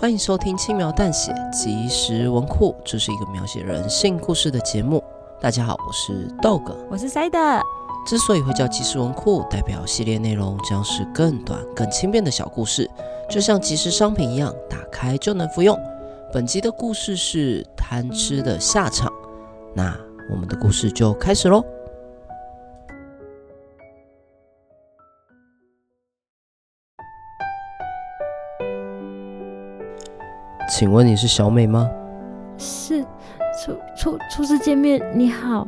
[0.00, 5.02] 欢迎收听轻描淡写即时文库，这是一个描写人性故事的节目。
[5.40, 7.60] 大家好，我是 Dog，我是 Side。
[8.06, 12.88] 之所以会叫即时文库，代表系列内容将是更短、更轻便的小故事，
[13.28, 15.76] 就像即时商品一样，打开就能服用。
[16.32, 19.12] 本集的故事是贪吃的下场，
[19.74, 19.98] 那
[20.30, 21.64] 我们的故事就开始喽。
[30.78, 31.90] 请问你是小美吗？
[32.56, 33.02] 是，
[33.60, 35.66] 初初初次见面，你好。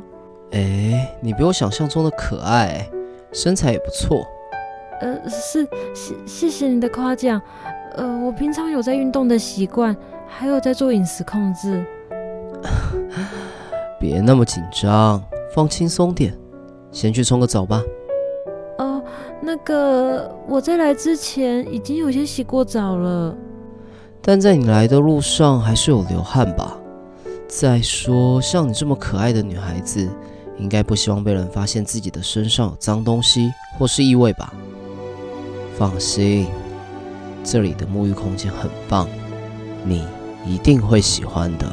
[0.52, 2.89] 哎，你比我想象中的可爱，
[3.33, 4.25] 身材也不错。
[5.00, 7.42] 呃，是，谢谢谢你的夸奖。
[7.97, 9.97] 呃，我平常有在运动的习惯，
[10.28, 11.84] 还有在做饮食控制。
[13.98, 15.20] 别那么紧张，
[15.52, 16.33] 放轻松点，
[16.92, 17.83] 先去冲个澡吧。
[18.78, 19.05] 哦、呃，
[19.41, 23.36] 那个我在来之前已经有些洗过澡了。
[24.22, 26.76] 但在你来的路上还是有流汗吧？
[27.48, 30.08] 再说，像你这么可爱的女孩子，
[30.58, 34.52] 应该不希望被人发现自己的身上有脏东西或是异味吧？
[35.77, 36.46] 放心，
[37.42, 39.08] 这里的沐浴空间很棒，
[39.84, 40.06] 你
[40.46, 41.66] 一定会喜欢的。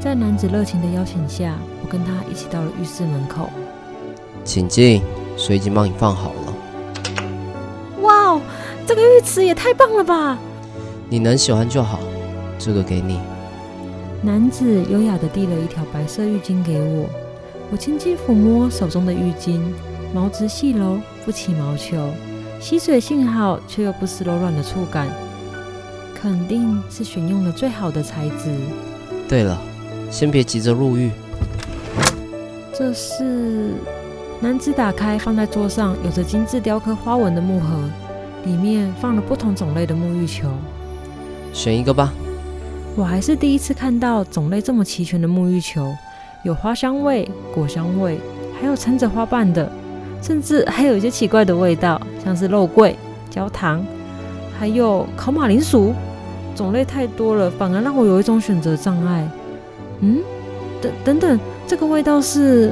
[0.00, 3.48] 在男子热情的邀请下，我跟他一起到了浴室门口。
[4.44, 5.00] 请进，
[5.36, 6.54] 水已经帮你放好了。
[8.02, 8.40] 哇哦，
[8.84, 10.36] 这个浴池也太棒了吧！
[11.12, 12.00] 你能喜欢就好，
[12.58, 13.20] 这个给你。
[14.22, 17.06] 男子优雅地递了一条白色浴巾给我，
[17.70, 19.60] 我轻轻抚摸手中的浴巾，
[20.14, 21.98] 毛质细柔，不起毛球，
[22.58, 25.06] 吸水性好，却又不失柔软的触感，
[26.14, 28.50] 肯定是选用了最好的材质。
[29.28, 29.60] 对了，
[30.10, 31.10] 先别急着入浴。
[32.72, 33.74] 这是
[34.40, 37.66] 男子打开放在桌上，有着精致雕刻花纹的木盒，
[38.46, 40.48] 里面放了不同种类的沐浴球。
[41.52, 42.12] 选一个吧。
[42.96, 45.94] 我还是第一次看到种类这么齐全的沐浴球，
[46.42, 48.18] 有花香味、果香味，
[48.60, 49.70] 还有掺着花瓣的，
[50.20, 52.96] 甚至还有一些奇怪的味道，像是肉桂、
[53.30, 53.84] 焦糖，
[54.58, 55.94] 还有烤马铃薯。
[56.54, 59.26] 种类太多了，反而让我有一种选择障碍。
[60.00, 60.18] 嗯，
[60.82, 62.70] 等等等，这个味道是……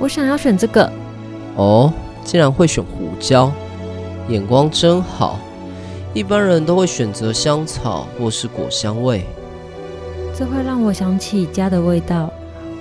[0.00, 0.90] 我想要选这个。
[1.54, 1.92] 哦，
[2.24, 3.52] 竟然会选胡椒，
[4.28, 5.38] 眼光真好。
[6.12, 9.24] 一般人都会选择香草或是果香味，
[10.36, 12.30] 这会让我想起家的味道。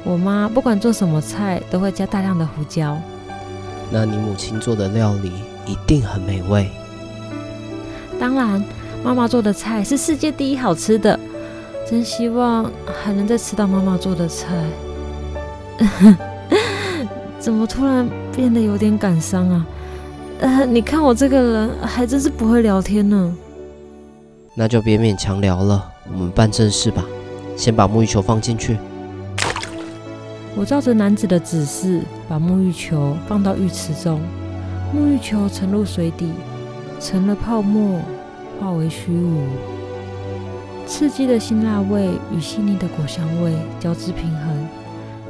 [0.04, 2.98] 我妈不管做什么菜都会加大量的胡椒。
[3.92, 5.32] 那你母亲做的料理
[5.66, 6.70] 一定很美味。
[8.20, 8.64] 当然，
[9.04, 11.20] 妈妈做的菜是世界第一好吃的。
[11.90, 14.48] 真希望还能再吃到妈妈做的菜。
[17.40, 19.66] 怎么突然变得有点感伤啊？
[20.40, 23.36] 呃，你看我这个人还真是不会聊天呢。
[24.56, 27.04] 那就别勉强聊了，我们办正事吧。
[27.58, 28.78] 先把沐浴球放进去。
[30.56, 34.22] 我照着男子的指示，把沐浴球放到浴池中。
[34.96, 36.32] 沐浴球沉入水底，
[37.02, 38.00] 成了泡沫，
[38.60, 39.44] 化为虚无。
[40.88, 44.68] 刺激的辛辣味与细腻的果香味交织平衡，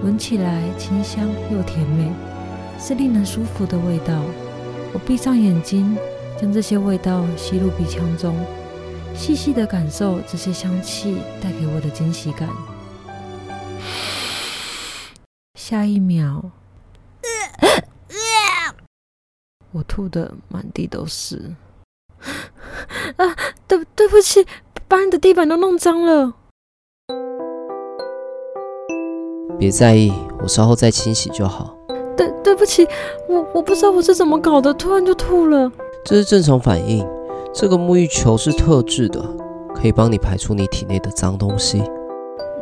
[0.04, 2.12] 闻起来清香又甜美，
[2.80, 4.14] 是令人舒服的味道。
[4.92, 5.96] 我闭上眼睛，
[6.40, 8.36] 将这些味道吸入鼻腔中，
[9.16, 12.50] 细细的感受这些香气带给我的惊喜感。
[15.54, 16.44] 下一秒，
[19.72, 21.56] 我吐得满地都是。
[23.18, 23.36] 啊，
[23.68, 24.48] 对对不起，
[24.88, 26.34] 把你的地板都弄脏了。
[29.60, 30.12] 别在意，
[30.42, 31.79] 我稍后再清洗就好。
[32.44, 32.88] 对，不起，
[33.28, 35.72] 我我不知道我是怎么搞的，突然就吐了。
[36.06, 37.06] 这是正常反应。
[37.54, 39.20] 这个沐浴球是特制的，
[39.76, 41.84] 可以帮你排出你体内的脏东西。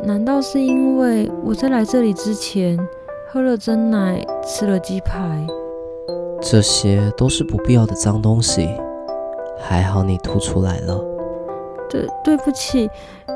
[0.02, 2.78] 难道是因为我在来这里之前
[3.30, 5.46] 喝了真奶，吃了鸡排？
[6.40, 8.68] 这些都是不必要的脏东西。
[9.60, 11.00] 还好你吐出来了。
[11.90, 12.88] 对，对不起，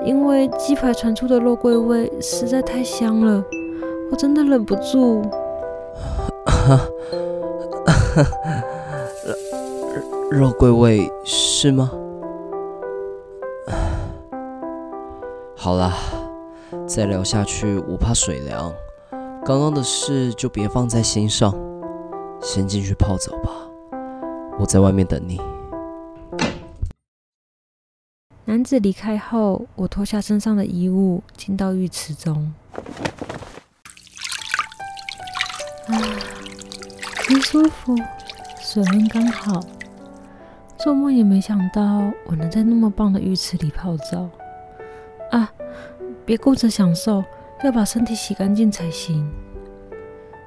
[0.05, 3.43] 因为鸡排传出的肉桂味实在太香了，
[4.11, 5.23] 我真的忍不住。
[6.63, 6.79] 肉
[10.49, 11.91] 肉桂味是吗？
[15.57, 15.93] 好啦，
[16.87, 18.73] 再聊下去我怕水凉。
[19.45, 21.53] 刚刚的事就别放在心上，
[22.41, 23.51] 先进去泡澡吧。
[24.59, 25.41] 我在外面等你。
[28.45, 32.53] 男子离开后，我脱下身上的衣物，进到浴池中。
[35.89, 35.99] 啊，
[37.33, 37.97] 很舒服，
[38.61, 39.59] 水温刚好。
[40.77, 44.29] 做梦也没想到我能在那么棒的浴池里泡澡。
[45.31, 45.51] 啊，
[46.27, 47.25] 别顾着享受，
[47.65, 49.33] 要把身体洗干净才行。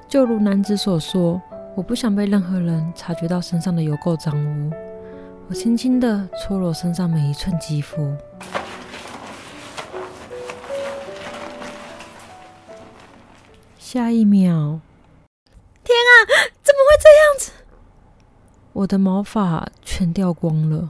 [0.08, 1.42] 就如男子所说，
[1.74, 4.72] 我不想被任何人察觉到身上的油垢脏污。
[5.48, 8.14] 我轻轻地搓揉身上每一寸肌肤，
[13.80, 14.80] 下一秒，
[15.86, 16.12] 天啊，
[16.62, 17.52] 怎么会这样子？
[18.74, 20.90] 我的毛发全掉光了。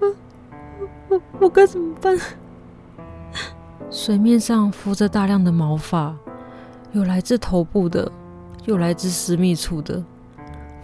[0.00, 0.14] 我
[1.10, 2.16] 我我该怎么办？
[3.90, 6.16] 水面上浮着大量的毛发，
[6.92, 8.10] 有来自头部的。
[8.64, 10.00] 有来自私密处的，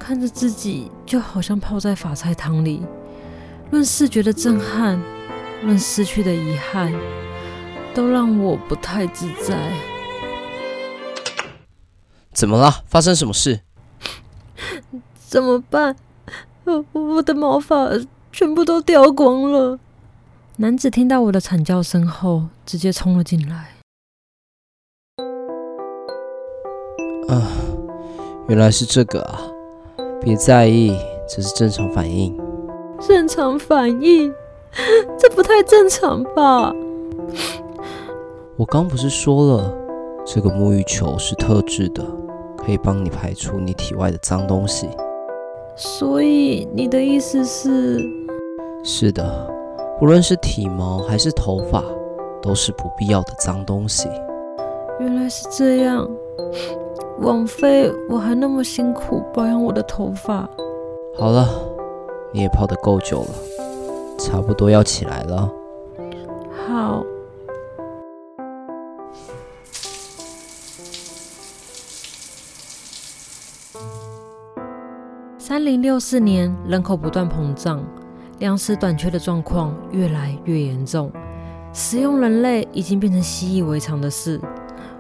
[0.00, 2.84] 看着自己就好像泡在法菜汤里。
[3.70, 5.00] 论视觉的震撼，
[5.62, 6.92] 论失去的遗憾，
[7.98, 9.58] 都让我不太自在。
[12.32, 12.84] 怎么了？
[12.86, 13.62] 发生什么事？
[15.16, 15.96] 怎么办？
[16.62, 17.88] 我我的毛发
[18.30, 19.80] 全部都掉光了。
[20.58, 23.74] 男子听到我的惨叫声后，直接冲了进来。
[27.26, 27.50] 啊，
[28.46, 29.40] 原来是这个啊！
[30.20, 30.96] 别在意，
[31.28, 32.38] 这是正常反应。
[33.00, 34.32] 正常反应？
[35.18, 36.72] 这不太正常吧？
[38.58, 39.72] 我刚不是说了，
[40.26, 42.04] 这个沐浴球是特制的，
[42.56, 44.88] 可以帮你排出你体外的脏东西。
[45.76, 48.04] 所以你的意思是？
[48.82, 49.48] 是的，
[50.00, 51.84] 不论是体毛还是头发，
[52.42, 54.08] 都是不必要的脏东西。
[54.98, 56.04] 原来是这样。
[57.20, 60.50] 枉费我还那么辛苦保养我的头发。
[61.16, 61.48] 好了，
[62.32, 63.30] 你也泡得够久了，
[64.18, 65.48] 差不多要起来了。
[66.66, 67.04] 好。
[75.48, 77.82] 三零六四年，人口不断膨胀，
[78.38, 81.10] 粮食短缺的状况越来越严重，
[81.72, 84.38] 食用人类已经变成习以为常的事。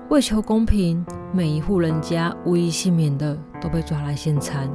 [0.08, 1.04] 为求公平，
[1.34, 4.70] 每一户人家无一幸免的都被抓来献餐。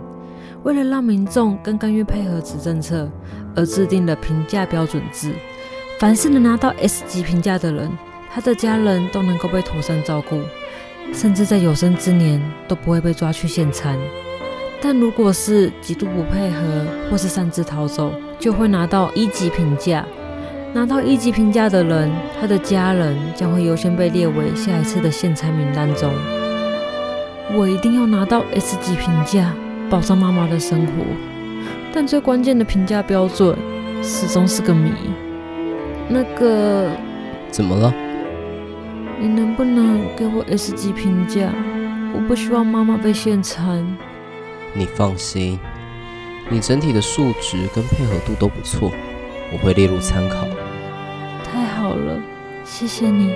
[0.61, 3.09] 为了让民众更甘愿配合此政策，
[3.55, 5.33] 而制定了评价标准制。
[5.99, 7.89] 凡是能拿到 S 级评价的人，
[8.31, 10.39] 他的家人都能够被妥善照顾，
[11.11, 13.97] 甚至在有生之年都不会被抓去献餐。
[14.85, 20.05] 但如果是极度不配合或是擅自逃走，就会拿到一级评价。
[20.73, 26.11] 拿到一级评价的人，他的家人将会优先被列为下一次的限餐名单中。
[27.55, 29.53] 我一定要拿到 S 级评价，
[29.89, 30.91] 保障妈妈的生活。
[31.93, 33.57] 但最关键的评价标准
[34.01, 34.91] 始终是个谜。
[36.09, 36.89] 那个，
[37.49, 37.93] 怎么了？
[39.17, 41.53] 你能不能给我 S 级评价？
[42.13, 43.87] 我不希望妈妈被限餐。
[44.73, 45.59] 你放心，
[46.49, 48.91] 你整体的数值跟配合度都不错，
[49.51, 50.47] 我会列入参考。
[51.43, 52.19] 太好了，
[52.65, 53.35] 谢谢你。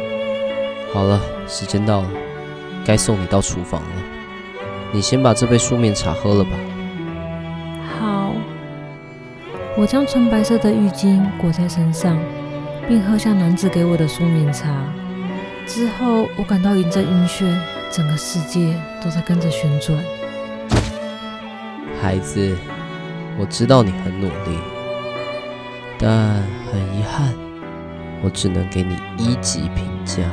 [0.91, 2.09] 好了，时间到了，
[2.85, 4.03] 该送你到厨房了。
[4.91, 6.51] 你先把这杯舒眠茶喝了吧。
[7.99, 8.33] 好。
[9.75, 12.17] 我将纯白色的浴巾裹在身上，
[12.87, 14.73] 并喝下男子给我的舒眠茶。
[15.67, 17.45] 之后，我感到一阵晕眩，
[17.91, 19.95] 整个世界都在跟着旋转。
[22.01, 22.55] 孩子，
[23.37, 24.57] 我知道你很努力，
[25.97, 26.09] 但
[26.71, 27.33] 很遗憾。
[28.23, 30.23] 我只能给你一级评价。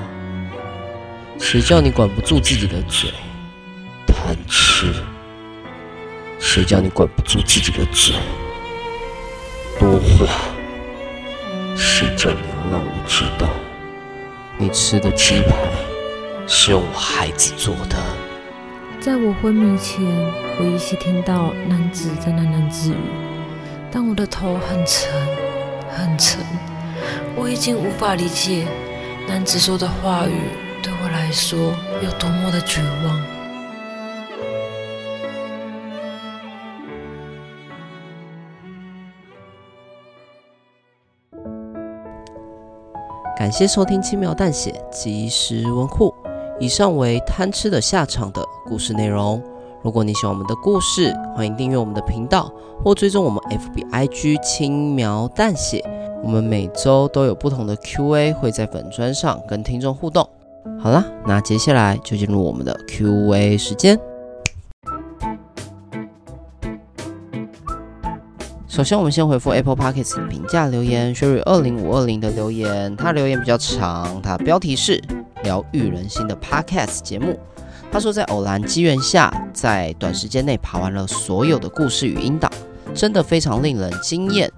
[1.39, 3.11] 谁叫你管不住自己的嘴，
[4.07, 4.93] 贪吃？
[6.39, 8.15] 谁叫你管不住自己的嘴，
[9.79, 10.27] 多话？
[11.77, 12.39] 谁叫你
[12.71, 13.49] 让我知道，
[14.57, 15.55] 你吃的鸡排
[16.47, 17.97] 是用我孩子做的？
[19.05, 20.03] 在我昏迷前，
[20.59, 22.97] 我依稀听到男子在喃喃自语，
[23.93, 25.13] 但我的头很沉，
[25.91, 26.41] 很沉。
[27.37, 28.67] 我已经无法理解
[29.29, 30.33] 男子说的话语
[30.83, 33.21] 对我来说有多么的绝望。
[43.37, 46.15] 感谢收听轻描淡写即时文库。
[46.61, 49.43] 以上为贪吃的下场的故事内容。
[49.83, 52.51] 如果你喜欢我们的故事，欢迎订阅我们的频道
[52.83, 55.85] 或追踪我们 FB IG 轻描淡写。
[56.23, 60.27] 我们每周都有不同的 Q&A 会在粉专上跟听众互动。
[60.81, 63.99] 好啦，那接下来就进入我们的 Q&A 时间。
[68.69, 75.03] 首先，我们先回复 Apple Pockets 评价留言，Sherry 二零五二零的留言，他留言比较长，他标题是
[75.45, 77.39] 疗愈人心的 Podcast 节目。
[77.93, 82.51] 他说，在偶然机缘下，在短时间内爬完了所有的故事与音档，
[82.93, 84.51] 真的非常令人惊艳。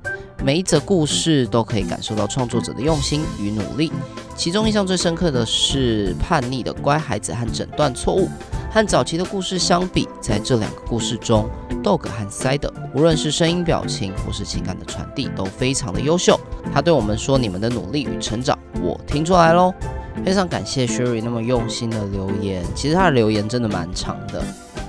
[0.43, 3.93] 每一则故事都可以感受到创作者的用心与努力。
[4.35, 8.29] 其中印象最深刻的是叛逆的乖孩子和诊断错误。
[8.71, 11.49] 和早期的故事相比，在这两个故事中
[11.83, 16.39] ，Dog 和 Side 无论是声音表情或是情感的传递都非常的优秀。
[16.73, 19.73] 他对我们说：“你们的努力与成长，我听出来喽。”
[20.25, 24.43] 非常感谢 Sherry 那么用心的留言，其实他的留言真的蛮长的。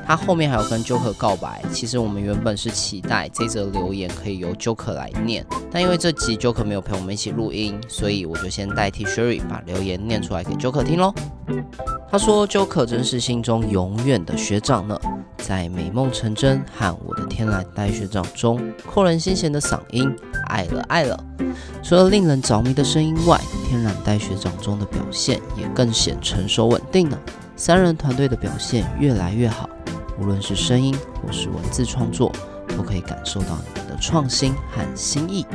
[0.05, 11.13] 他后面还有跟 Joker 告白，其实我们原本是期待这则留言可以由 Joker 来念，但因为这集 Joker 没有陪我们一起录音，所以我就先代替 Sherry 把留言念出来给 Joker 听喽。
[12.09, 14.97] 他说：“Joker 真是心中永远的学长呢，
[15.39, 20.09] 在美梦成真和我的天籁带学长中，扣人心弦的嗓音，
[20.47, 21.21] 爱了爱了。
[21.83, 27.19] 除了令人着迷的声音外，天蓝带学长中的表现也更显成熟稳定呢。
[27.57, 29.69] 三人团队的表现越来越好。”
[30.19, 32.31] 无论是声音或是文字创作，
[32.69, 35.45] 都可以感受到你们的创新和心意。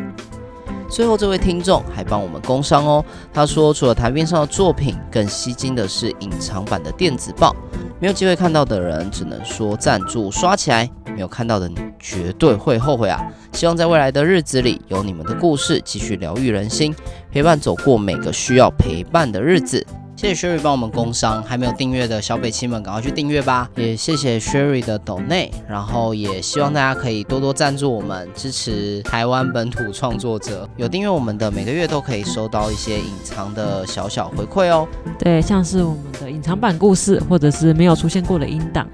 [0.92, 3.02] 最后，这位听众还帮我们工商哦。
[3.32, 7.56] 他说，除了台面上的作品，更吸睛的是隐藏版的电子报。
[7.98, 10.90] 没有机会看到的人，只能说赞助刷起来。
[11.14, 13.18] 没有看到的你，绝对会后悔啊！
[13.52, 16.94] 希望在未来的日子里，有你们的故事继续疗愈人心，
[17.30, 19.86] 陪伴走过每个需要陪伴的日子。
[20.22, 23.68] 谢谢 Sherry 帮我们工商，还没有订阅的小北亲们，赶快去订阅吧！
[23.74, 30.68] 也谢谢 Sherry 的抖内，然后也希望大家可以多多赞助我们，支持台湾本土创作者。
[30.76, 34.86] 有订阅我们的，每个月都可以收到一些隐藏的小小回馈哦。
[35.18, 38.86] 对，像是我们的隐藏版故事，或者是没有出现过的音档。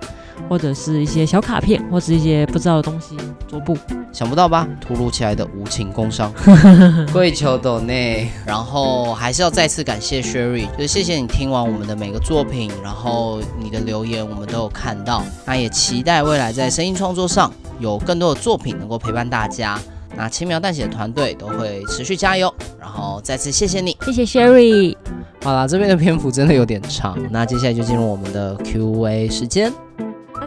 [0.49, 3.17] 或者是一些小卡片，或是一些不知道的东西
[3.47, 3.77] 桌布，
[4.13, 4.69] 想不到吧？
[4.81, 6.33] 突如其来的无情工伤，
[7.13, 19.79] 跪求抖内，然后还是要再次感谢 Sherry，就是谢谢你听完我们的每个作品，然后你的留言我们都有看到，那也期待未来在声音创作上有更多的作品能够陪伴大家。
[20.17, 24.97] 那轻描淡写的团队都会持续加油，然后再次谢谢你，谢谢 Sherry。
[25.45, 29.73] 好啦，这边的篇幅真的有点长，那接下来就进入我们的 Q&A 时间。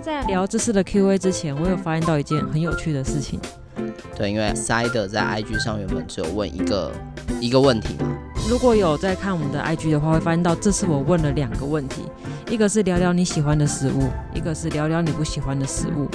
[0.02, 3.40] 在聊这次的 Q&A 之前，我有发现到一件很有趣的事情。
[4.18, 6.92] 对，因为 Side 在 IG 上原本只有问一个
[7.40, 8.10] 一个问题嘛。
[8.50, 12.04] 如果有在看我们的 IG 的话，会发现到这次我问了两个问题，
[12.50, 16.08] 一个是聊聊你喜欢的食物，一个是聊聊你不喜欢的食物。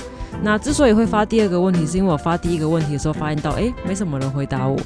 [0.43, 4.77] 那之所以会发第二个问题，是因为我发第一个问题的时候发现到，哎，没什么人回答我，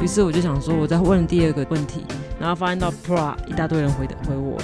[0.00, 2.04] 于是我就想说，我在问第二个问题，
[2.38, 4.58] 然后发现到 Pra 一大堆人回的回我。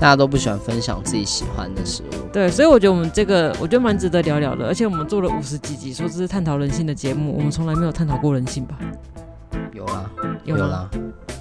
[0.00, 4.66] 大家都不喜欢分享自己喜欢的食物，对，所以我觉得我们这个，我觉得蛮值得聊聊的。
[4.66, 8.78] 而且我们做了五十几集，说这是探讨人性的节目，我们从来没有探讨过人性吧？
[9.74, 10.10] 有啦，
[10.44, 10.88] 有啦。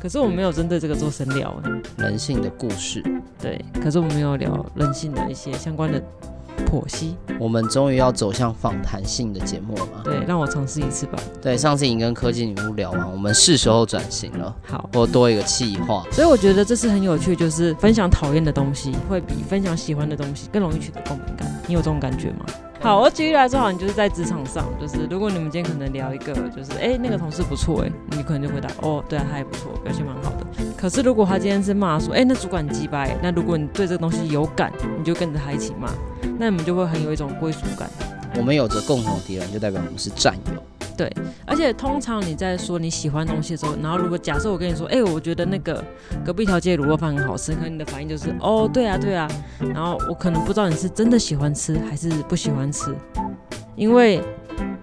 [0.02, 1.56] 可是我们没有针对这个做深聊，
[1.96, 3.02] 人性的故事。
[3.42, 6.04] 对，可是我们没有聊人性的一些相关的。
[6.66, 10.02] 剖析，我们终于要走向访谈性的节目了吗？
[10.04, 11.18] 对，让我尝试一次吧。
[11.42, 14.56] 对，上次已经跟科技女巫聊完，我们是时候转型了。
[14.68, 16.04] 好，我多一个企划。
[16.12, 21.48] 所以我觉得这次很有趣，就是分享讨厌的东西，会比分享喜欢的东西更容易取得共鸣感。
[21.68, 22.46] 你有这种感觉吗？
[22.82, 30.46] 好，我举例来说，好，你就是在职场上，就是如果你们今天可能聊一个，就是哎、欸、那个同事不错，哎，你可能就回答哦，对啊，他也不错，表现蛮好的。
[30.80, 35.92] 可是如果他今天是骂说，哎、欸，那主管鸡掰，那如果你对这个东西有感，你就跟着他一起骂，
[36.38, 37.90] 那你们就会很有一种归属感。
[38.38, 40.64] 我们有着共同的敌人，就代表我们是战友。
[40.96, 41.14] 对，
[41.46, 45.84] 而且通常你在说你喜欢东西的时候，然后如果假设我跟你说，哎、欸，我觉得那个
[46.26, 52.96] 隔壁条街卤肉饭很好吃，可能你的反应就是，哦，对啊，对啊，然后我可能不知道你是真的喜欢吃还是不喜欢吃，
[53.76, 54.22] 因为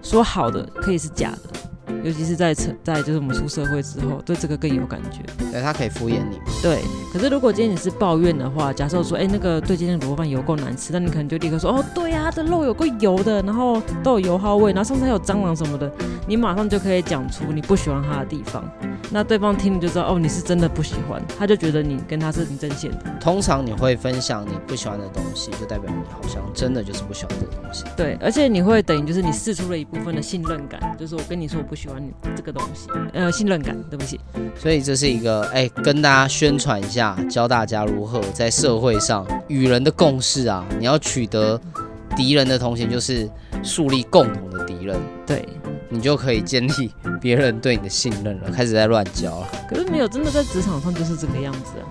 [0.03, 1.59] 说好的可以是假的。
[2.03, 5.21] 尤其是在成在就是我们出社会之后，对这个更有感觉。
[5.51, 6.39] 对，他可以敷衍你。
[6.61, 15.91] 对，可是如果今天你是抱怨的话，假设说，哎、欸，那个对今天的卤肉饭油够难吃，那你可能就立刻说，哦，对呀、啊，它的肉有够油的，然后都有油耗味，然后甚至还有蟑螂什么的，
[16.27, 18.63] 你马上就可以讲出你不喜欢它的地方。
[19.09, 22.97] 那对方听你就知道，哦，你是真的不喜欢，他就觉得你跟他是很正线的。
[23.21, 27.85] 通常你会分享你不喜欢的东西，就代表你好像真的就是不喜欢这个东西。
[27.95, 34.19] 对，而且你会等于就是你试出了一部分的信任感，就是我跟你说我不喜欢你这个东西，呃，信任感，对不起。
[34.57, 41.61] 所以这是一个哎，跟大家宣传一下，教大家如何在社会上与人的共识啊，你要取得
[42.15, 43.29] 敌人的同情就是
[43.61, 45.47] 树立共同的敌人，对，
[45.87, 46.91] 你就可以建立
[47.21, 49.47] 别人对你的信任了，开始在乱教了。
[49.69, 51.85] 可是没有真的在职场上就是这个样子啊，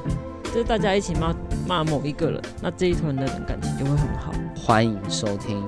[0.46, 1.32] 就是大家一起骂
[1.64, 4.34] 骂某一个人，那这一团的人感情就会很好。
[4.56, 5.62] 欢迎收听。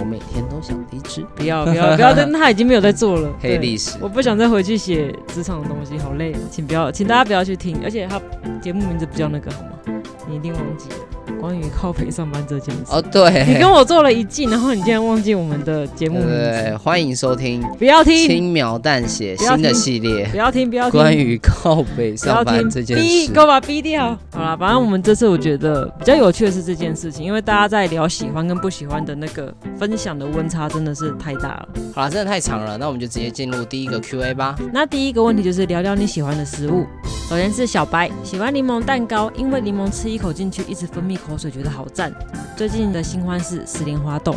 [0.00, 2.14] 我每天都想离职，不要不要不要！
[2.14, 3.30] 但他已经没有在做了。
[3.38, 6.34] 黑历史，我不想再回去写职场的东西，好累。
[6.50, 7.78] 请不要，请大家不要去听。
[7.84, 8.20] 而且他
[8.62, 10.02] 节目名字不叫那个好吗？
[10.26, 10.96] 你一定忘记了。
[11.40, 16.34] 关于靠北上班这件事哦，对，你跟我做了一季，然后你竟然忘记我们的节目名字。
[16.34, 24.16] 对，欢迎收听，不要听轻描淡写新的系列，不要听，不要听，关于靠北上班这件事，给我把它逼掉。
[24.32, 31.68] 好了，反正我们这次我觉得比较有趣的是这件事情，因为大家在聊喜欢跟不喜欢的那个分享的温差真的是太大了。
[31.94, 34.54] 好了，真的太长了，那我们就直接进入第一个 Q&A 吧。
[34.72, 36.84] 那第一个问题就是聊聊你喜欢的食物。
[37.30, 42.12] 首先是小白，喜欢柠檬蛋糕，因为柠檬吃一口进去一直分泌口水，觉得好赞。
[42.56, 44.36] 最近的新欢是石莲花冻，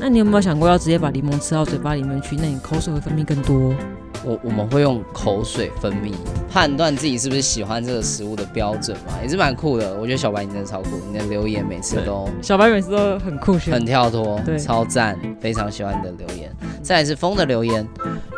[0.00, 2.36] 那你有没有想过要直接把柠檬吃到嘴巴里面去？
[2.36, 3.74] 那你口水会分泌更多。
[4.22, 6.12] 我我们会用口水分泌
[6.50, 9.94] 判断自己是不是喜欢这个食物的标准嘛，也是蛮酷的。
[9.98, 16.54] 我觉得小白你真的超酷，你的留言每次都 小白每次都很酷炫，很跳脱，对，超赞，非常喜欢你的留言。
[16.82, 17.88] 再来是风的留言，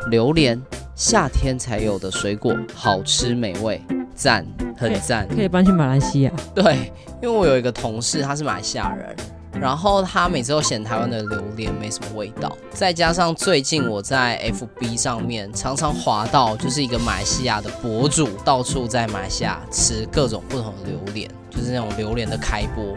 [0.08, 0.60] 榴莲
[0.94, 3.82] 夏天才有的水果，好吃美味，
[4.14, 6.32] 赞，很赞，可以搬去马来西亚。
[6.54, 6.92] 对，
[7.22, 9.14] 因为我有一个同事，他是马来西亚人。
[9.60, 22.94] 然后他每次都嫌台湾的榴莲没什么味道，再加上最近我在 FB 上面常常滑到，就是一个马来西亚的博主到处在马来西亚吃各种不同的榴莲，就是那种榴莲的开播。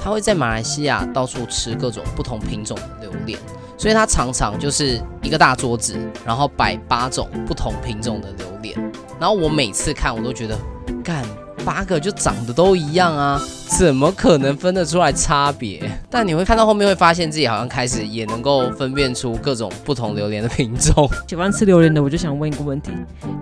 [0.00, 3.38] 他会在马来西亚到处吃各种不同品种的榴莲，
[3.82, 8.92] 所以它常常就是一个大桌子，然后摆八种不同品种的榴莲。
[9.18, 10.56] 然后我每次看，我都觉得
[11.02, 11.24] 干。
[11.64, 15.82] 八个就长得都一样啊，怎么可能分得出来差别？
[16.08, 21.08] 但你会看到后面会发现自己好像开始也能够分辨出各种不同榴莲的品种。
[21.28, 22.92] 喜欢吃榴莲的，我就想问一个问题：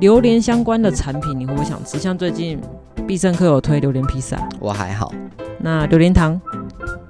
[0.00, 1.98] 榴莲相关的产品你会不会想吃？
[1.98, 2.58] 像最近
[3.06, 5.12] 必胜客有推榴莲披萨，我还好。
[5.58, 6.40] 那榴莲糖，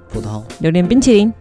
[0.09, 0.43] 普通。
[0.59, 1.33] 榴莲冰淇淋，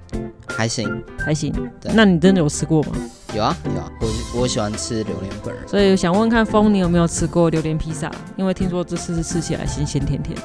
[0.56, 1.52] 还行，还行。
[1.94, 2.92] 那你真的有吃过吗？
[3.34, 8.10] 有啊有啊，我我喜欢吃榴莲本人，所以想问看风，你有没有吃过榴莲披萨？
[8.36, 10.36] 因为听说这次是吃起来鲜鲜甜甜。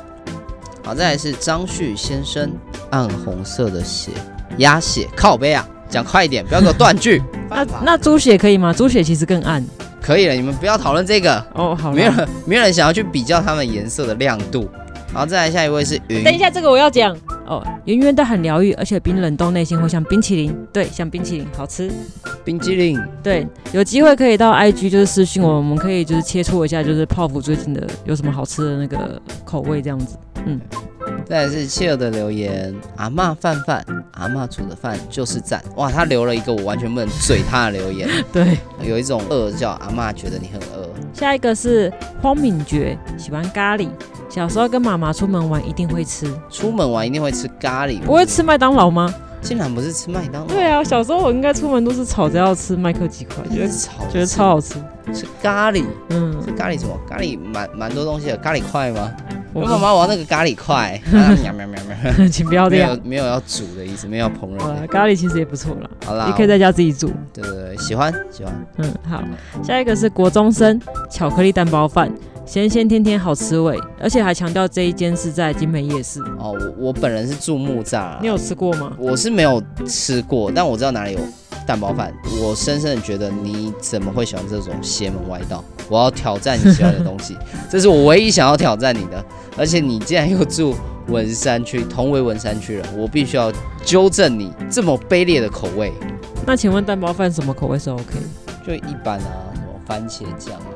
[0.84, 2.52] 好，再来是张旭先生，
[2.92, 4.12] 暗红色的血，
[4.60, 7.22] 鸭血，靠杯啊，讲快一点，不要给我断句。
[7.50, 8.72] 那那猪血可以吗？
[8.72, 9.66] 猪血其实更暗。
[10.00, 11.76] 可以了，你们不要讨论这个哦。
[11.76, 14.70] 好，没有人没有人想要去比较它们颜色的亮度。
[15.12, 16.24] 好，再来下一位是云。
[16.24, 17.18] 等一下，这个我要讲。
[17.46, 21.92] 哦，圆圆的很疗愈，而且冰冷冻内心会像冰淇淋，对，像冰淇淋，好吃。
[22.44, 30.16] 冰淇淋，对，有机会可以到 IG 就是私讯我，我们可以就是切磋一下，就是泡芙最近的有什么好吃的那个口味这样子。
[30.46, 30.62] 嗯，
[31.26, 35.60] 再来是切尔的留言，阿嬷饭饭，阿嬷煮的饭就是赞。
[35.76, 38.08] 哇，他留了一个我完全不能嘴他的留言。
[38.32, 40.88] 对，有一种饿叫阿嬷觉得你很饿。
[41.14, 43.90] 下一个是荒敏觉，喜欢咖喱。
[44.36, 49.16] 小时候跟妈妈出门玩一定会吃，出门玩一定会吃咖喱，不会吃麦当劳吗？
[49.42, 50.48] 竟然不是吃麦当劳？
[50.48, 54.76] 对啊，小时候我应该出门都是吵着要吃麦克鸡块，觉得吵，觉得超好吃。
[55.14, 57.00] 吃咖喱，嗯，是咖喱什么？
[57.08, 59.10] 咖喱蛮蛮多东西的，咖喱块吗？
[59.54, 64.60] 我妈妈玩那个咖喱块，喵喵喵喵， 请不要这样，没有没有要煮的意思，没有要烹饪。
[64.60, 67.10] 好了，咖喱其实也不错啦，好啦，你可以在家自己煮。
[67.32, 68.54] 对对对，喜欢喜欢。
[68.80, 69.24] 嗯，好，
[69.64, 70.78] 下一个是国中生
[71.10, 72.12] 巧克力蛋包饭。
[72.46, 76.56] 咸咸甜甜好吃味，而且还强调这一间是在金门夜市哦。
[76.78, 78.96] 我我本人是住木栅，你有吃过吗？
[79.00, 81.20] 我是没有吃过，但我知道哪里有
[81.66, 82.14] 蛋包饭。
[82.40, 85.64] 我深深的觉得你怎么会喜欢这种邪门歪道？
[85.90, 87.36] 我要挑战你喜欢的东西，
[87.68, 89.26] 这是我唯一想要挑战你的。
[89.58, 90.76] 而且你竟然又住
[91.08, 93.52] 文山区，同为文山区人，我必须要
[93.84, 95.92] 纠正你这么卑劣的口味。
[96.46, 98.04] 那请问蛋包饭什么口味是 OK？
[98.66, 100.75] 就一般啊，什么番茄酱啊。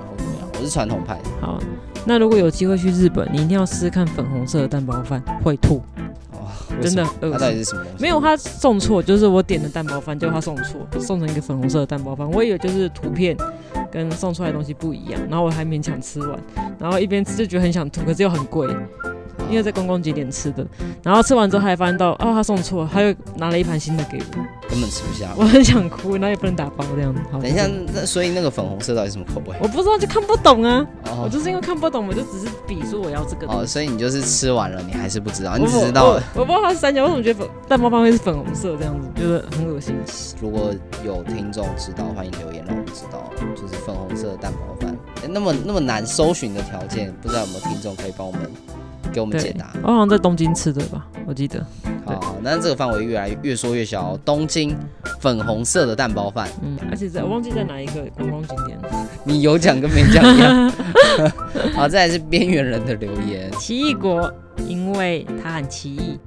[0.60, 1.18] 我是传统派。
[1.40, 1.58] 好，
[2.06, 5.82] 那如果有机会去日本，你一定要试试看粉红色的蛋包饭，会吐。
[6.34, 7.06] 哦，真的。
[7.22, 7.82] 它到底是什么？
[7.98, 12.30] 没有，他送错，就是我点的蛋包饭，结果他送错，送成一个粉红色的蛋包饭。
[12.32, 13.38] 我以为就是图片
[13.90, 16.38] 跟送出来的东西不一样，然后我还勉强吃完，
[16.78, 18.68] 然后一边吃就觉得很想吐，可是又很贵。
[19.50, 20.66] 因为在公共景点吃的，
[21.04, 25.30] 然后吃完之后还发现到，哦，他送错，他又拿了一盘新的给我，根本吃不下。
[25.36, 27.20] 我很想哭，那也不能打包这样子。
[27.32, 29.56] 好，等一下，那所以那个粉红色到底什么口味？
[29.62, 30.86] 我不知道，就看不懂啊。
[31.06, 33.48] 哦、我就是因为看不懂，我就只是比说我要这个。
[33.48, 36.24] 哦，所以你就是吃完了，你还是不知道，你只知道了。
[36.36, 39.96] 我不知道它是三角，为什么觉得粉蛋包饭会是粉红色这样子，就是很恶心。
[40.42, 44.96] 如果有听众知道，欢迎留言让我们知道，就是粉红色的蛋包饭。
[45.28, 48.42] 那么那么难搜寻的条件，不知道有没有听众可以帮我们？
[49.12, 49.72] 给我们解答。
[49.84, 51.66] 我好像在东京吃的吧，我记得。
[52.06, 54.18] 好，那这个范围越来越缩越小。
[54.26, 54.76] 东京
[55.20, 58.80] 粉红色的蛋包饭，嗯，而且在我忘记在哪一个观光景点。
[59.24, 60.72] 你有讲跟没讲一样。
[61.76, 63.52] 好，再来是边缘人的留言。
[63.60, 64.32] 奇异果，
[64.68, 66.20] 因为它很奇异。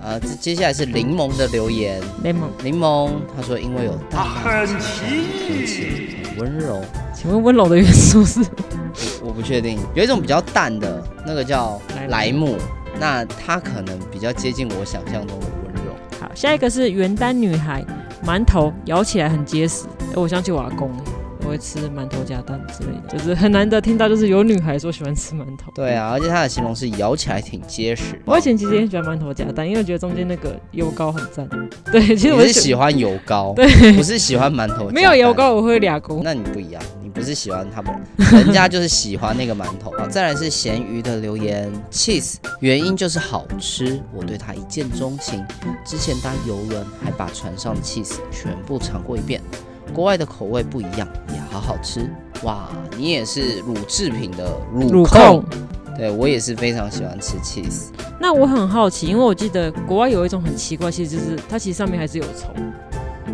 [0.00, 2.00] 呃，接下来是柠檬的留言。
[2.24, 6.82] 柠檬，柠檬，他说因为有淡淡的天气，很温柔。
[7.14, 8.40] 请问温柔的元素是？
[9.32, 12.56] 我，不确定，有一种比较淡的，那个叫莱姆，
[13.00, 15.92] 那它可能比较接近我想象中的温柔。
[16.20, 17.82] 好，下一个是原单女孩，
[18.24, 19.86] 馒头咬起来很结实。
[20.00, 20.90] 哎，我想起我阿公。
[21.44, 25.72] 我会吃馒头夹蛋之类的，就是很难得听到，就是有女孩说喜欢吃馒头。
[25.74, 28.16] 对啊，而且它的形容是咬起来挺结实。
[28.24, 31.48] 我以前其实也很喜欢馒头夹蛋，因为觉得中间那个油糕很赞。
[31.90, 33.66] 对，其实我是喜欢油糕， 对，
[33.96, 34.88] 不是喜欢馒头。
[34.90, 36.20] 没有油糕我会俩工。
[36.22, 37.94] 那你不一样，你不是喜欢他们，
[38.32, 40.06] 人家就是喜欢那个馒头啊。
[40.08, 45.44] 再来是咸鱼的留言，cheese 原因就是好吃，我对它一见钟情。
[45.84, 49.40] 之前搭游轮还把船上的 cheese 全部尝过一遍。
[49.92, 52.08] 国外的口味不一样，也好好吃
[52.44, 52.68] 哇！
[52.96, 55.44] 你也是乳制品的乳控，
[55.98, 57.88] 对，我也是非常喜欢吃 cheese。
[58.18, 62.54] 那我很好奇，因为我记得国外有一种很奇怪，其实就是它其实上面还是有虫，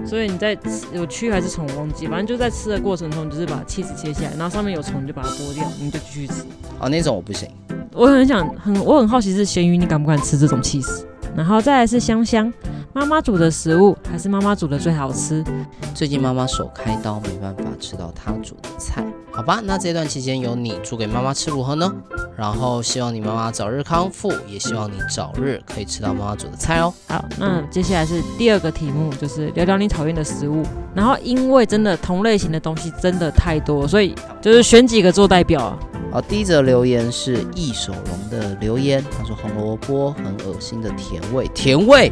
[0.09, 6.44] 所以你在吃有蛆还是虫忘记，反正就在吃的过程中，你就是把 cheese 切下来，然后上面有虫你就把它剥掉，你就继续吃。
[6.81, 7.47] 哦，那种我不行。
[7.92, 11.05] 我很想很我很好奇是咸鱼，你敢不敢吃这种 cheese？
[11.36, 12.52] 然后再来是香香。
[12.94, 15.44] 妈妈煮的食物还是妈妈煮的最好吃。
[15.94, 19.04] 最近妈妈手开刀，没办法吃到她煮的菜。
[19.30, 21.92] 好吧，那这段期间由你煮给妈妈吃如何呢？
[22.36, 26.92] 然后希望你妈妈早日康复，也希望你早日可以吃到妈妈煮的菜哦。
[27.06, 30.64] 好，那接下来是第二个题目，就是聊聊你讨厌的食物。
[30.92, 35.78] 然后因为真的同类型的东西真的太多，所以就是选几个做代表啊。
[36.11, 42.11] 好，第一则留言是易守龙的留言，他说红萝卜很恶心的甜味， 甜味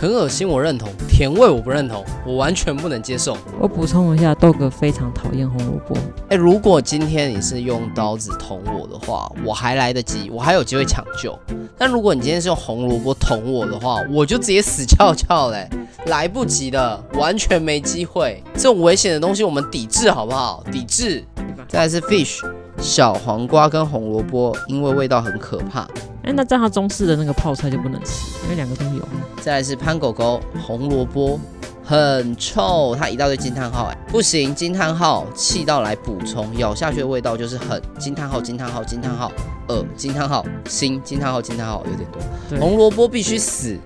[0.00, 3.36] 很恶心，我认同，甜味我不认同，我完全不能接受。
[3.60, 5.96] 我补充一下，豆哥非常讨厌红萝卜。
[6.30, 11.38] 哎，如果今天你是用刀子捅我的话，我还来得及，我还有机会抢救。
[11.76, 15.68] 但如果你今天是用红萝卜捅我的话，我就直接死翘翘嘞，
[16.06, 18.42] 来不及的，完全没机会。
[18.54, 20.64] 这种危险的东西我们抵制好不好？
[20.72, 21.24] 抵制。
[21.68, 22.40] 再来是 fish。
[22.80, 25.80] 小黄瓜跟红萝卜，因为味道很可怕。
[26.22, 29.06] 哎，那这样中式的那个泡菜就不能吃，因为两个都有。
[29.40, 31.38] 再来是潘狗狗，红萝卜
[31.84, 39.32] 很臭，它一大堆惊叹号，哎，不行，惊叹号，气到来补充，咬下去的味道就是很惊叹号，惊叹号，惊叹号，
[39.68, 42.20] 呃，惊叹号，心，惊叹号，惊叹号，有点多。
[42.48, 43.76] 对红萝卜必须死。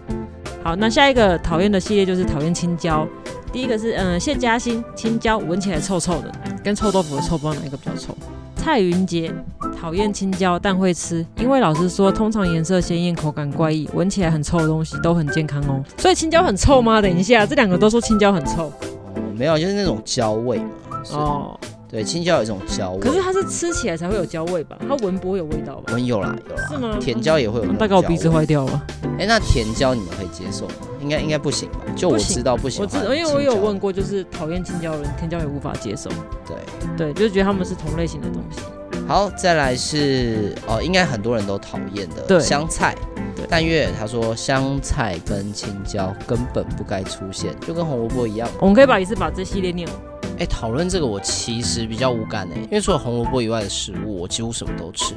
[0.63, 3.07] 好，那下一个讨厌的系列就是讨厌青椒。
[3.53, 6.33] 第一个是嗯谢嘉欣，青椒闻起来臭臭的，
[6.65, 8.17] 跟臭豆腐的臭，不知道哪一个比较臭。
[8.63, 9.29] 蔡云杰
[9.77, 15.83] 讨厌青椒，但会吃，因为老师说，通常颜色鲜艳、口感怪异、闻起来很臭的东西都很健康哦。
[15.99, 17.03] 所以青椒很臭吗？
[17.03, 18.67] 等一下，这两个都说青椒很臭。
[18.67, 20.71] 哦，没有，就是那种椒味嘛。
[21.11, 21.61] 哦，
[21.93, 23.01] 对，青椒有一种焦味。
[23.01, 24.79] 可是它是吃起来才会有焦味吧？
[24.89, 25.93] 它闻不会有味道吧？
[25.93, 26.63] 闻有啦，有啦。
[26.71, 26.97] 是吗？
[26.99, 27.67] 甜椒也会有。
[27.75, 28.87] 大概我鼻子坏掉了。
[29.19, 30.75] 哎，那甜椒你们可以接受吗？
[31.03, 31.81] 应该应该不行吧？
[31.95, 32.81] 就我知道不行。
[32.81, 36.09] 我知，因为我有问过，就是讨厌青椒的人，甜椒也无法接受。
[36.47, 36.57] 对
[36.97, 38.63] 对，就是觉得他们是同类型的东西。
[39.07, 42.97] 好，再来是哦，应该很多人都讨厌的对香菜。
[43.37, 48.49] 对但月他说香菜跟青椒根本不该出现，就跟红萝卜一样。
[48.61, 50.12] 我们可以把一次把这系列念完。
[50.43, 55.15] 哎，讨论这个我其实比较无感哎，因为除了红萝卜以外的食物，我几乎什么都吃。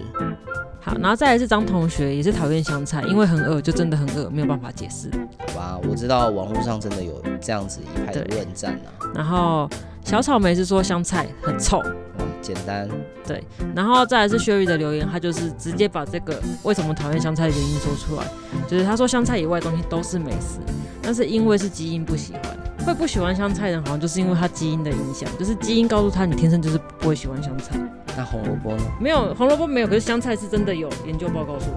[0.80, 5.10] 好，然后再来是张同学，也是讨厌香菜，因为很饿，就真的很饿，没有办法解释。
[5.40, 9.10] 好吧，我知道网络上真的有这样子一派的论战啊。
[9.16, 9.68] 然后
[10.04, 11.82] 小草莓是说香菜很臭。
[12.40, 12.88] 简单
[13.26, 13.44] 对，
[13.76, 18.28] 然后再来是 Sherry 的留言，他就是直接把这个为什么讨厌香菜的原因说出来，
[18.68, 20.60] 就是他说香菜以外的东西都是美食，
[21.02, 22.42] 但是因为是基因不喜欢，
[22.86, 27.76] 会不喜欢香菜的人好像就是因为他基因的影响，就是基因告诉他你天生就是不会喜欢香菜。
[28.16, 28.84] 那红萝卜呢？
[29.02, 31.68] 没有，红萝卜没有，可是香菜是真的有研究报告说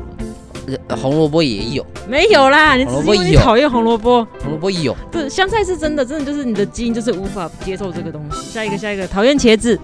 [0.66, 8.52] 的，红萝卜也有，没有啦，你只是因为你讨厌红萝卜，红萝卜有，对，香菜是真的，真的就是你的基因就是无法接受这个东西。
[8.52, 9.80] 下一个，下一个，讨厌茄子。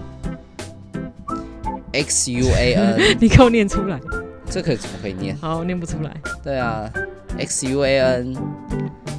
[1.91, 3.99] X U A N， 你给我念出来。
[4.49, 5.35] 这可怎么可以念？
[5.37, 6.15] 好，念不出来。
[6.43, 6.89] 对啊
[7.37, 8.35] ，X U A N，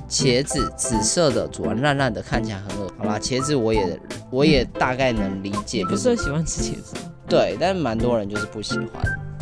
[0.09, 2.91] 茄子，紫色的，煮完烂烂的，看起来很恶。
[2.97, 5.85] 好啦，茄子我也我也大概能理解。
[5.85, 6.95] 不是很喜欢吃茄子？
[7.29, 8.89] 对，但是蛮多人就是不喜欢。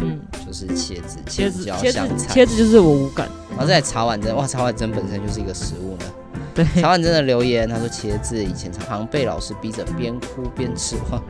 [0.01, 2.35] 嗯，就是茄子、茄子、香菜。
[2.35, 3.29] 茄子就是我无感。
[3.51, 6.05] 然后再茶碗蒸，哇，茶碗蒸本身就是一个食物呢。
[6.55, 11.21] 对，曹婉真的留言，他说茄子以前常被老师逼着边哭边吃，哇，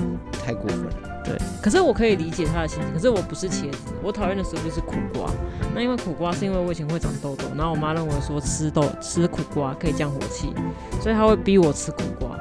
[0.44, 0.92] 太过分了。
[1.24, 2.92] 对，可是我可以理解他的心情。
[2.92, 5.30] 可是我不是茄子，我讨厌的食物就是苦瓜。
[5.74, 10.52] 那因为苦瓜是因为我以前会长痘痘，然后我妈认为说吃豆吃苦瓜可以降火气，
[11.00, 12.38] 所以她会逼我吃苦瓜。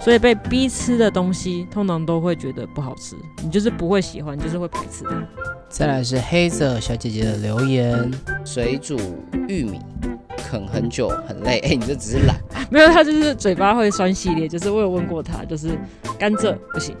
[0.00, 5.04] 所以被逼吃的东西，通常都会觉得不好吃，你就是不会喜欢，就是会排斥。
[5.04, 5.22] 它。
[5.68, 8.10] 再来是黑色小姐姐的留言：
[8.44, 8.98] 水煮
[9.46, 9.78] 玉米
[10.36, 12.34] 啃很久很累， 哎、欸，你这只是懒，
[12.70, 15.78] 没有，他就是嘴巴会酸系列，就是我有问过他，就是
[16.18, 16.96] 甘蔗不行，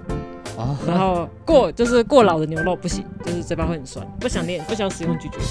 [0.56, 5.46] 哦，然后过就是过老的牛肉不行，就是嘴巴会很酸，不想练，不想使用咀嚼肌。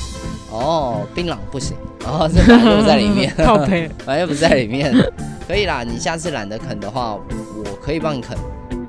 [0.51, 4.93] 哦，槟榔不行，哦，这 反正不在里面，靠背，反正不在里面。
[5.49, 8.37] 可以啦，你下次懒得啃的话，我可以帮你啃。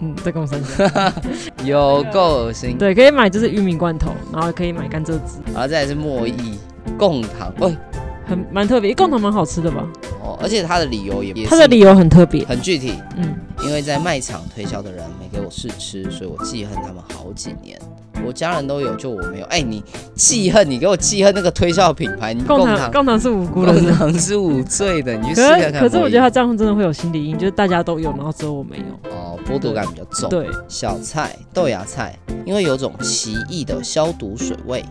[0.03, 0.61] 嗯，再跟我三
[1.64, 2.77] 有够恶心。
[2.77, 5.40] 对，可以买就是玉米罐头，然后可以买甘蔗汁。
[5.55, 6.59] 然后再来是墨意
[6.99, 7.79] 贡糖，喂、欸，
[8.27, 9.87] 很蛮特别，贡糖蛮好吃的吧？
[10.23, 12.92] 哦，而且它的理由也，它的理由很特别，很具体。
[13.16, 17.81] 嗯，因为在卖场推销的人没给我试吃，所以我记恨他们好几年。
[18.26, 19.46] 我家人都有，就我没有。
[19.46, 19.83] 哎、欸，你
[20.14, 22.33] 记恨，你给我记恨那个推销品牌。
[22.33, 25.14] 你共糖，共糖是无辜的，贡糖是无罪的。
[25.14, 25.80] 你去试看看。
[25.80, 29.11] 可是我觉得他这样真的会有心理阴影，就是大家都有，然后只有我没有。
[29.11, 30.28] 哦，剥夺感比较重。
[30.28, 34.85] 对，小菜豆芽菜，因为有种奇异的消毒水味。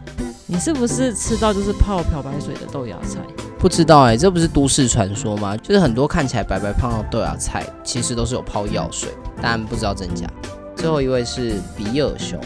[0.51, 3.19] 你是不是吃到就是泡漂白水的豆芽菜？
[3.59, 5.55] 不知道哎、欸，这不是都市传说吗？
[5.57, 10.25] 就是很多看起来白白胖胖的豆芽菜，其实都是有泡药水，但不知道真假。
[10.75, 12.39] 最后一位是比尔熊。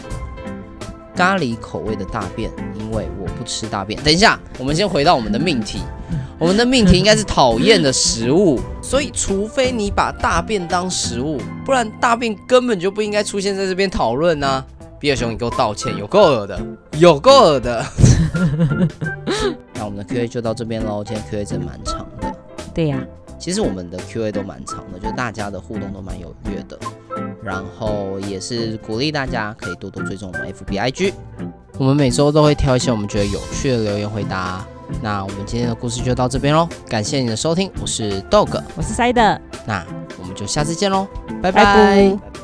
[1.16, 4.00] 咖喱口味的大便，因为我不吃大便。
[4.02, 5.80] 等一下，我们先回到我们的命题。
[6.36, 14.64] 我们的命题应该是讨厌的食物，所以除非你把大便当食物，不然大便根本就不应该出现在这边讨论呢。
[14.98, 16.60] 比尔熊，你给我道歉，有够恶的，
[16.98, 17.84] 有够恶的。
[19.74, 21.04] 那我们的 Q A 就到这边喽。
[21.04, 22.32] 今天 Q A 真蛮长的。
[22.74, 23.04] 对呀、啊，
[23.38, 26.78] 其实我们的 Q A 都蛮长的，就大家的互动都蛮踊跃的。
[27.44, 31.12] 然后也是鼓励大家可以多多追踪我们 FB IG，
[31.78, 34.64] 我们每周都会挑一些我们觉得有趣的留言回答。
[35.02, 39.84] 那我们今天的故事就到这边喽，感谢你的收听，我是 Dog，我是 Side，那
[40.20, 41.06] 我们就下次见喽，
[41.42, 41.64] 拜拜。
[41.64, 42.43] 拜拜。